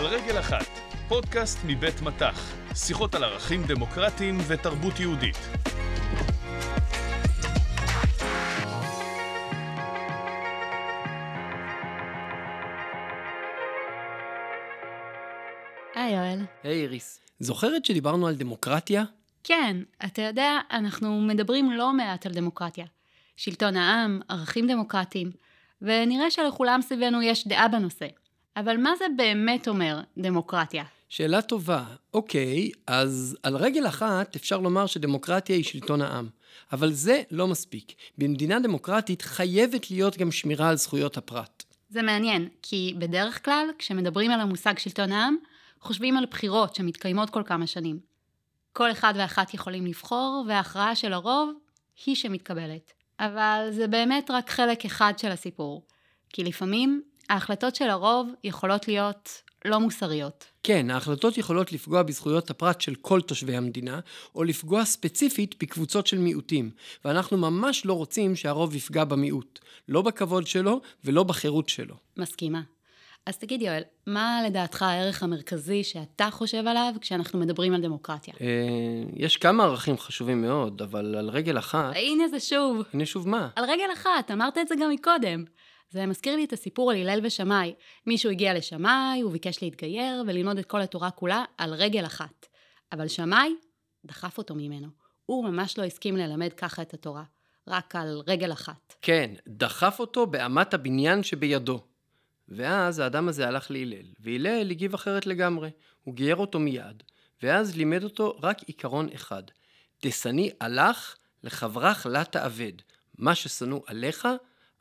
[0.00, 0.66] על רגל אחת,
[1.08, 5.36] פודקאסט מבית מטח, שיחות על ערכים דמוקרטיים ותרבות יהודית.
[15.94, 16.44] היי יואל.
[16.62, 19.04] היי איריס, זוכרת שדיברנו על דמוקרטיה?
[19.44, 22.86] כן, אתה יודע, אנחנו מדברים לא מעט על דמוקרטיה.
[23.36, 25.30] שלטון העם, ערכים דמוקרטיים,
[25.82, 28.06] ונראה שלכולם סביבנו יש דעה בנושא.
[28.56, 30.84] אבל מה זה באמת אומר דמוקרטיה?
[31.08, 31.84] שאלה טובה.
[32.14, 36.28] אוקיי, אז על רגל אחת אפשר לומר שדמוקרטיה היא שלטון העם.
[36.72, 37.92] אבל זה לא מספיק.
[38.18, 41.64] במדינה דמוקרטית חייבת להיות גם שמירה על זכויות הפרט.
[41.88, 45.36] זה מעניין, כי בדרך כלל, כשמדברים על המושג שלטון העם,
[45.80, 48.00] חושבים על בחירות שמתקיימות כל כמה שנים.
[48.72, 51.52] כל אחד ואחת יכולים לבחור, וההכרעה של הרוב
[52.06, 52.92] היא שמתקבלת.
[53.20, 55.82] אבל זה באמת רק חלק אחד של הסיפור.
[56.28, 60.44] כי לפעמים ההחלטות של הרוב יכולות להיות לא מוסריות.
[60.62, 64.00] כן, ההחלטות יכולות לפגוע בזכויות הפרט של כל תושבי המדינה,
[64.34, 66.70] או לפגוע ספציפית בקבוצות של מיעוטים,
[67.04, 71.94] ואנחנו ממש לא רוצים שהרוב יפגע במיעוט, לא בכבוד שלו ולא בחירות שלו.
[72.16, 72.60] מסכימה.
[73.26, 78.34] אז תגיד יואל, מה לדעתך הערך המרכזי שאתה חושב עליו כשאנחנו מדברים על דמוקרטיה?
[78.40, 78.46] אה,
[79.16, 81.92] יש כמה ערכים חשובים מאוד, אבל על רגל אחת...
[81.96, 82.82] הנה זה שוב.
[82.92, 83.48] הנה שוב מה?
[83.56, 85.44] על רגל אחת, אמרת את זה גם מקודם.
[85.90, 87.74] זה מזכיר לי את הסיפור על הלל ושמאי.
[88.06, 92.46] מישהו הגיע לשמאי, הוא ביקש להתגייר וללמוד את כל התורה כולה על רגל אחת.
[92.92, 93.54] אבל שמאי
[94.04, 94.88] דחף אותו ממנו.
[95.26, 97.24] הוא ממש לא הסכים ללמד ככה את התורה,
[97.68, 98.94] רק על רגל אחת.
[99.02, 101.80] כן, דחף אותו באמת הבניין שבידו.
[102.48, 105.70] ואז האדם הזה הלך להלל, והלל הגיב אחרת לגמרי.
[106.04, 107.02] הוא גייר אותו מיד,
[107.42, 109.42] ואז לימד אותו רק עיקרון אחד:
[110.00, 112.72] תשניא עלך, לחברך לה תאבד.
[113.18, 114.28] מה ששנוא עליך,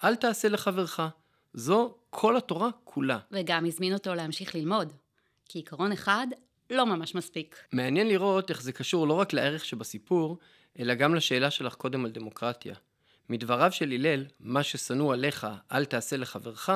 [0.04, 1.00] אל תעשה לחברך.
[1.54, 3.20] זו כל התורה כולה.
[3.32, 4.94] וגם הזמין אותו להמשיך ללמוד.
[5.46, 6.28] כי עיקרון אחד
[6.70, 7.64] לא ממש מספיק.
[7.72, 10.38] מעניין לראות איך זה קשור לא רק לערך שבסיפור,
[10.80, 12.76] אלא גם לשאלה שלך קודם על דמוקרטיה.
[13.30, 16.70] מדבריו של הלל, מה ששנוא עליך, אל תעשה לחברך,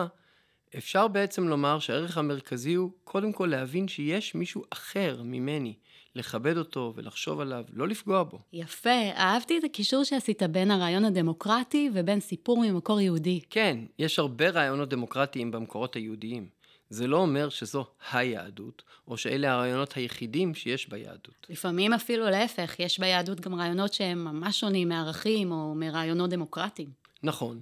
[0.77, 5.73] אפשר בעצם לומר שהערך המרכזי הוא קודם כל להבין שיש מישהו אחר ממני,
[6.15, 8.39] לכבד אותו ולחשוב עליו, לא לפגוע בו.
[8.53, 13.41] יפה, אהבתי את הקישור שעשית בין הרעיון הדמוקרטי ובין סיפור ממקור יהודי.
[13.49, 16.47] כן, יש הרבה רעיונות דמוקרטיים במקורות היהודיים.
[16.89, 21.47] זה לא אומר שזו היהדות, או שאלה הרעיונות היחידים שיש ביהדות.
[21.49, 26.89] לפעמים אפילו להפך, יש ביהדות גם רעיונות שהם ממש שונים מערכים או מרעיונות דמוקרטיים.
[27.23, 27.61] נכון.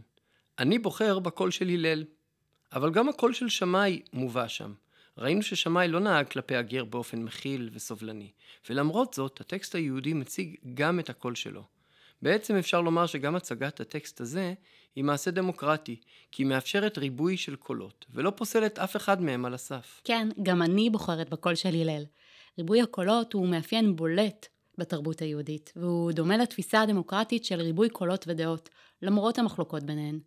[0.59, 2.03] אני בוחר בקול של הלל,
[2.73, 4.73] אבל גם הקול של שמאי מובא שם.
[5.21, 8.31] ראינו ששמאי לא נהג כלפי הגר באופן מכיל וסובלני,
[8.69, 11.63] ולמרות זאת, הטקסט היהודי מציג גם את הקול שלו.
[12.21, 14.53] בעצם אפשר לומר שגם הצגת הטקסט הזה
[14.95, 15.95] היא מעשה דמוקרטי,
[16.31, 20.01] כי היא מאפשרת ריבוי של קולות, ולא פוסלת אף אחד מהם על הסף.
[20.03, 22.03] כן, גם אני בוחרת בקול של הלל.
[22.57, 28.69] ריבוי הקולות הוא מאפיין בולט בתרבות היהודית, והוא דומה לתפיסה הדמוקרטית של ריבוי קולות ודעות,
[29.01, 30.19] למרות המחלוקות ביניהן.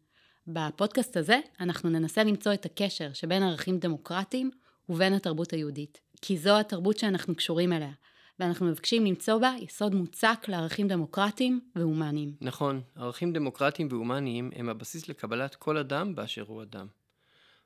[0.47, 4.51] בפודקאסט הזה אנחנו ננסה למצוא את הקשר שבין ערכים דמוקרטיים
[4.89, 6.01] ובין התרבות היהודית.
[6.23, 7.93] כי זו התרבות שאנחנו קשורים אליה,
[8.39, 12.35] ואנחנו מבקשים למצוא בה יסוד מוצק לערכים דמוקרטיים והומניים.
[12.41, 16.87] נכון, ערכים דמוקרטיים והומניים הם הבסיס לקבלת כל אדם באשר הוא אדם.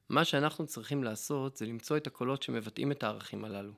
[0.08, 3.72] מה שאנחנו צריכים לעשות זה למצוא את הקולות שמבטאים את הערכים הללו.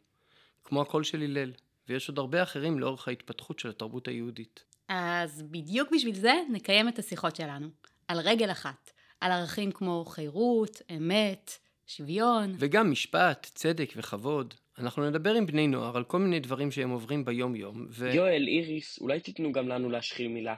[0.65, 1.53] כמו הקול של הלל,
[1.89, 4.65] ויש עוד הרבה אחרים לאורך ההתפתחות של התרבות היהודית.
[4.89, 7.69] אז בדיוק בשביל זה נקיים את השיחות שלנו.
[8.09, 8.91] על רגל אחת.
[9.21, 11.59] על ערכים כמו חירות, אמת,
[11.97, 12.55] שוויון.
[12.59, 14.55] וגם משפט, צדק וכבוד.
[14.79, 18.11] אנחנו נדבר עם בני נוער על כל מיני דברים שהם עוברים ביום-יום, ו...
[18.15, 20.55] יואל, איריס, אולי תיתנו גם לנו להשחיל מילה.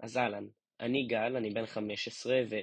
[0.00, 0.44] אז אהלן,
[0.80, 2.56] אני גל, אני בן 15, ו...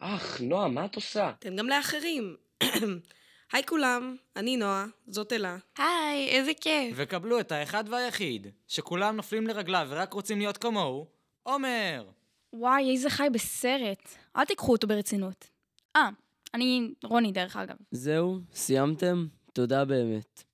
[0.00, 1.32] אך, נועה, מה את עושה?
[1.38, 2.36] תן גם לאחרים.
[3.52, 5.56] היי כולם, אני נועה, זאת אלה.
[5.78, 6.94] היי, איזה כיף.
[6.96, 11.06] וקבלו את האחד והיחיד, שכולם נופלים לרגליו ורק רוצים להיות כמוהו,
[11.42, 12.04] עומר.
[12.52, 14.14] וואי, איזה חי בסרט.
[14.36, 15.50] אל תיקחו אותו ברצינות.
[15.96, 16.08] אה,
[16.54, 17.76] אני רוני דרך אגב.
[17.90, 19.26] זהו, סיימתם?
[19.52, 20.44] תודה באמת.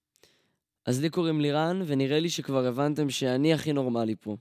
[0.86, 4.36] אז לי קוראים לירן, ונראה לי שכבר הבנתם שאני הכי נורמלי פה.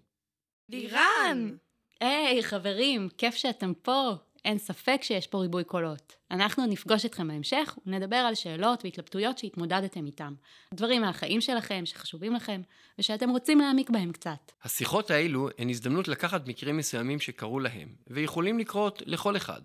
[0.69, 1.55] לירן!
[1.99, 4.11] היי, חברים, כיף שאתם פה.
[4.45, 6.15] אין ספק שיש פה ריבוי קולות.
[6.31, 10.33] אנחנו נפגוש אתכם בהמשך ונדבר על שאלות והתלבטויות שהתמודדתם איתם.
[10.73, 12.61] דברים מהחיים שלכם, שחשובים לכם,
[12.99, 14.51] ושאתם רוצים להעמיק בהם קצת.
[14.63, 19.61] השיחות האלו הן הזדמנות לקחת מקרים מסוימים שקרו להם, ויכולים לקרות לכל אחד,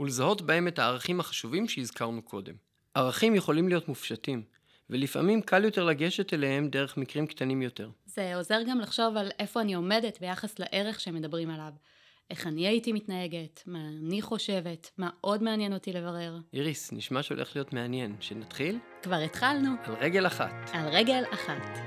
[0.00, 2.54] ולזהות בהם את הערכים החשובים שהזכרנו קודם.
[2.94, 4.42] ערכים יכולים להיות מופשטים,
[4.90, 7.90] ולפעמים קל יותר לגשת אליהם דרך מקרים קטנים יותר.
[8.06, 11.72] זה עוזר גם לחשוב על איפה אני עומדת ביחס לערך שמדברים עליו.
[12.30, 16.38] איך אני הייתי מתנהגת, מה אני חושבת, מה עוד מעניין אותי לברר.
[16.52, 18.16] איריס, נשמע שהולך להיות מעניין.
[18.20, 18.78] שנתחיל?
[19.02, 19.70] כבר התחלנו.
[19.84, 20.70] על רגל אחת.
[20.72, 21.78] על רגל אחת.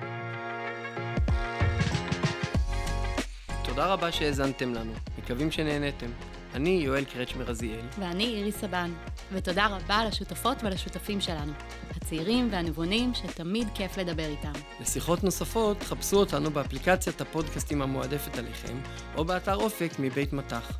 [3.65, 4.93] תודה רבה שהאזנתם לנו.
[5.17, 6.11] מקווים שנהנתם.
[6.55, 7.85] אני יואל קרצ'מר רזיאל.
[7.99, 8.91] ואני איריס סבן.
[9.31, 11.53] ותודה רבה לשותפות ולשותפים שלנו,
[11.95, 14.51] הצעירים והנבונים שתמיד כיף לדבר איתם.
[14.81, 18.77] לשיחות נוספות, חפשו אותנו באפליקציית הפודקאסטים המועדפת עליכם,
[19.15, 20.77] או באתר אופק מבית מטח.